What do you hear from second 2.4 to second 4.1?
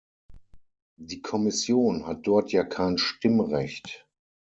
ja kein Stimmrecht.